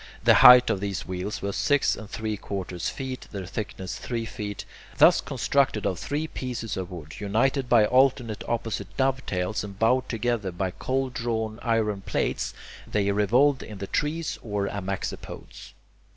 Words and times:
The 0.23 0.33
height 0.33 0.71
of 0.71 0.79
these 0.79 1.05
wheels 1.05 1.43
was 1.43 1.55
six 1.55 1.95
and 1.95 2.09
three 2.09 2.35
quarters 2.35 2.89
feet, 2.89 3.27
their 3.31 3.45
thickness 3.45 3.99
three 3.99 4.25
feet. 4.25 4.65
Thus 4.97 5.21
constructed 5.21 5.85
of 5.85 5.99
three 5.99 6.25
pieces 6.25 6.75
of 6.75 6.89
wood, 6.89 7.19
united 7.21 7.69
by 7.69 7.85
alternate 7.85 8.43
opposite 8.49 8.97
dovetails 8.97 9.63
and 9.63 9.77
bound 9.77 10.09
together 10.09 10.51
by 10.51 10.71
cold 10.71 11.13
drawn 11.13 11.59
iron 11.61 12.01
plates, 12.01 12.55
they 12.91 13.11
revolved 13.11 13.61
in 13.61 13.77
the 13.77 13.85
trees 13.85 14.39
or 14.41 14.65
amaxopodes. 14.65 15.73